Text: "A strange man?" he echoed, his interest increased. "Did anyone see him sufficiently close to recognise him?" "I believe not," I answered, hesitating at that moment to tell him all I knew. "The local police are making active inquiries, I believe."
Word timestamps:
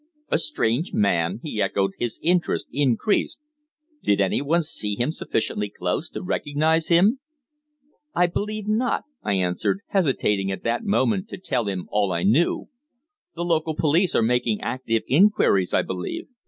"A 0.29 0.39
strange 0.39 0.93
man?" 0.95 1.41
he 1.43 1.61
echoed, 1.61 1.91
his 1.99 2.19
interest 2.23 2.67
increased. 2.71 3.39
"Did 4.01 4.19
anyone 4.19 4.63
see 4.63 4.95
him 4.95 5.11
sufficiently 5.11 5.69
close 5.69 6.09
to 6.09 6.23
recognise 6.23 6.87
him?" 6.87 7.19
"I 8.15 8.25
believe 8.25 8.67
not," 8.67 9.03
I 9.21 9.33
answered, 9.33 9.81
hesitating 9.89 10.51
at 10.51 10.63
that 10.63 10.83
moment 10.83 11.27
to 11.29 11.37
tell 11.37 11.67
him 11.67 11.85
all 11.91 12.11
I 12.11 12.23
knew. 12.23 12.67
"The 13.35 13.45
local 13.45 13.75
police 13.75 14.15
are 14.15 14.23
making 14.23 14.61
active 14.61 15.03
inquiries, 15.07 15.71
I 15.71 15.83
believe." 15.83 16.27